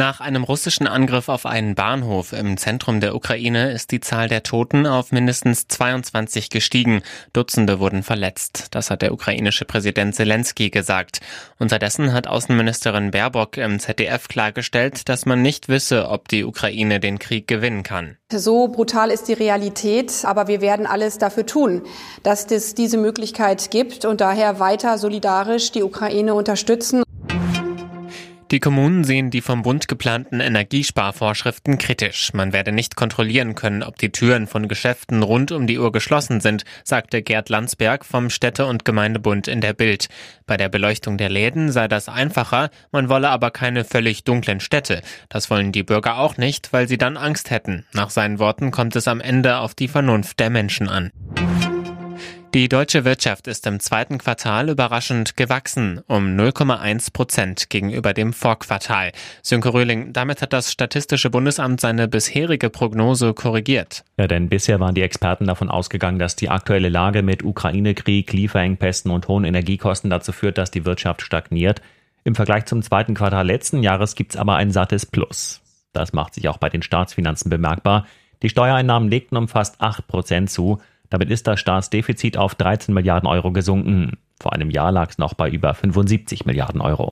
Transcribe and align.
Nach 0.00 0.20
einem 0.20 0.44
russischen 0.44 0.86
Angriff 0.86 1.28
auf 1.28 1.44
einen 1.44 1.74
Bahnhof 1.74 2.32
im 2.32 2.56
Zentrum 2.56 3.00
der 3.00 3.14
Ukraine 3.14 3.70
ist 3.70 3.90
die 3.90 4.00
Zahl 4.00 4.28
der 4.28 4.42
Toten 4.42 4.86
auf 4.86 5.12
mindestens 5.12 5.68
22 5.68 6.48
gestiegen. 6.48 7.02
Dutzende 7.34 7.80
wurden 7.80 8.02
verletzt. 8.02 8.68
Das 8.70 8.88
hat 8.88 9.02
der 9.02 9.12
ukrainische 9.12 9.66
Präsident 9.66 10.14
Zelensky 10.14 10.70
gesagt. 10.70 11.20
Unterdessen 11.58 12.14
hat 12.14 12.26
Außenministerin 12.28 13.10
Baerbock 13.10 13.58
im 13.58 13.78
ZDF 13.78 14.28
klargestellt, 14.28 15.06
dass 15.10 15.26
man 15.26 15.42
nicht 15.42 15.68
wisse, 15.68 16.08
ob 16.08 16.28
die 16.28 16.44
Ukraine 16.44 16.98
den 16.98 17.18
Krieg 17.18 17.46
gewinnen 17.46 17.82
kann. 17.82 18.16
So 18.32 18.68
brutal 18.68 19.10
ist 19.10 19.28
die 19.28 19.34
Realität, 19.34 20.24
aber 20.24 20.48
wir 20.48 20.62
werden 20.62 20.86
alles 20.86 21.18
dafür 21.18 21.44
tun, 21.44 21.82
dass 22.22 22.50
es 22.50 22.74
diese 22.74 22.96
Möglichkeit 22.96 23.70
gibt 23.70 24.06
und 24.06 24.22
daher 24.22 24.60
weiter 24.60 24.96
solidarisch 24.96 25.72
die 25.72 25.82
Ukraine 25.82 26.32
unterstützen. 26.32 27.02
Die 28.50 28.58
Kommunen 28.58 29.04
sehen 29.04 29.30
die 29.30 29.42
vom 29.42 29.62
Bund 29.62 29.86
geplanten 29.86 30.40
Energiesparvorschriften 30.40 31.78
kritisch. 31.78 32.32
Man 32.32 32.52
werde 32.52 32.72
nicht 32.72 32.96
kontrollieren 32.96 33.54
können, 33.54 33.84
ob 33.84 33.96
die 33.96 34.10
Türen 34.10 34.48
von 34.48 34.66
Geschäften 34.66 35.22
rund 35.22 35.52
um 35.52 35.68
die 35.68 35.78
Uhr 35.78 35.92
geschlossen 35.92 36.40
sind, 36.40 36.64
sagte 36.82 37.22
Gerd 37.22 37.48
Landsberg 37.48 38.04
vom 38.04 38.28
Städte- 38.28 38.66
und 38.66 38.84
Gemeindebund 38.84 39.46
in 39.46 39.60
der 39.60 39.72
Bild. 39.72 40.08
Bei 40.46 40.56
der 40.56 40.68
Beleuchtung 40.68 41.16
der 41.16 41.28
Läden 41.28 41.70
sei 41.70 41.86
das 41.86 42.08
einfacher, 42.08 42.70
man 42.90 43.08
wolle 43.08 43.28
aber 43.28 43.52
keine 43.52 43.84
völlig 43.84 44.24
dunklen 44.24 44.58
Städte. 44.58 45.00
Das 45.28 45.48
wollen 45.48 45.70
die 45.70 45.84
Bürger 45.84 46.18
auch 46.18 46.36
nicht, 46.36 46.72
weil 46.72 46.88
sie 46.88 46.98
dann 46.98 47.16
Angst 47.16 47.50
hätten. 47.50 47.86
Nach 47.92 48.10
seinen 48.10 48.40
Worten 48.40 48.72
kommt 48.72 48.96
es 48.96 49.06
am 49.06 49.20
Ende 49.20 49.58
auf 49.58 49.76
die 49.76 49.86
Vernunft 49.86 50.40
der 50.40 50.50
Menschen 50.50 50.88
an. 50.88 51.12
Die 52.52 52.68
deutsche 52.68 53.04
Wirtschaft 53.04 53.46
ist 53.46 53.64
im 53.68 53.78
zweiten 53.78 54.18
Quartal 54.18 54.70
überraschend 54.70 55.36
gewachsen, 55.36 56.00
um 56.08 56.36
0,1 56.36 57.12
Prozent 57.12 57.70
gegenüber 57.70 58.12
dem 58.12 58.32
Vorquartal. 58.32 59.12
Sönke 59.40 59.72
Röhling, 59.72 60.12
damit 60.12 60.42
hat 60.42 60.52
das 60.52 60.72
Statistische 60.72 61.30
Bundesamt 61.30 61.80
seine 61.80 62.08
bisherige 62.08 62.68
Prognose 62.68 63.34
korrigiert. 63.34 64.04
Ja, 64.16 64.26
denn 64.26 64.48
bisher 64.48 64.80
waren 64.80 64.96
die 64.96 65.02
Experten 65.02 65.46
davon 65.46 65.70
ausgegangen, 65.70 66.18
dass 66.18 66.34
die 66.34 66.48
aktuelle 66.48 66.88
Lage 66.88 67.22
mit 67.22 67.44
Ukraine-Krieg, 67.44 68.32
Lieferengpässen 68.32 69.12
und 69.12 69.28
hohen 69.28 69.44
Energiekosten 69.44 70.10
dazu 70.10 70.32
führt, 70.32 70.58
dass 70.58 70.72
die 70.72 70.84
Wirtschaft 70.84 71.22
stagniert. 71.22 71.80
Im 72.24 72.34
Vergleich 72.34 72.66
zum 72.66 72.82
zweiten 72.82 73.14
Quartal 73.14 73.46
letzten 73.46 73.84
Jahres 73.84 74.16
gibt's 74.16 74.34
aber 74.36 74.56
ein 74.56 74.72
sattes 74.72 75.06
Plus. 75.06 75.60
Das 75.92 76.12
macht 76.12 76.34
sich 76.34 76.48
auch 76.48 76.58
bei 76.58 76.68
den 76.68 76.82
Staatsfinanzen 76.82 77.48
bemerkbar. 77.48 78.08
Die 78.42 78.48
Steuereinnahmen 78.48 79.08
legten 79.08 79.36
um 79.36 79.46
fast 79.46 79.80
8 79.80 80.08
Prozent 80.08 80.50
zu. 80.50 80.80
Damit 81.10 81.30
ist 81.30 81.46
das 81.46 81.60
Staatsdefizit 81.60 82.36
auf 82.36 82.54
13 82.54 82.94
Milliarden 82.94 83.28
Euro 83.28 83.52
gesunken. 83.52 84.16
Vor 84.40 84.54
einem 84.54 84.70
Jahr 84.70 84.92
lag 84.92 85.10
es 85.10 85.18
noch 85.18 85.34
bei 85.34 85.50
über 85.50 85.74
75 85.74 86.46
Milliarden 86.46 86.80
Euro. 86.80 87.10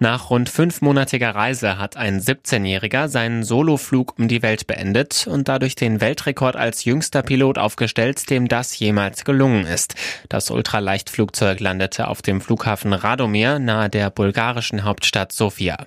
Nach 0.00 0.30
rund 0.30 0.48
fünfmonatiger 0.48 1.34
Reise 1.34 1.76
hat 1.78 1.96
ein 1.96 2.20
17-Jähriger 2.20 3.08
seinen 3.08 3.42
Soloflug 3.42 4.16
um 4.16 4.28
die 4.28 4.42
Welt 4.42 4.68
beendet 4.68 5.26
und 5.28 5.48
dadurch 5.48 5.74
den 5.74 6.00
Weltrekord 6.00 6.54
als 6.54 6.84
jüngster 6.84 7.22
Pilot 7.22 7.58
aufgestellt, 7.58 8.30
dem 8.30 8.46
das 8.46 8.78
jemals 8.78 9.24
gelungen 9.24 9.66
ist. 9.66 9.96
Das 10.28 10.52
Ultraleichtflugzeug 10.52 11.58
landete 11.58 12.06
auf 12.06 12.22
dem 12.22 12.40
Flughafen 12.40 12.92
Radomir 12.92 13.58
nahe 13.58 13.88
der 13.88 14.10
bulgarischen 14.10 14.84
Hauptstadt 14.84 15.32
Sofia. 15.32 15.78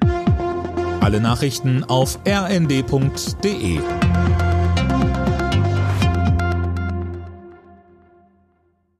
Alle 1.00 1.22
Nachrichten 1.22 1.85
auf 1.85 2.19
rnd.de 2.28 3.80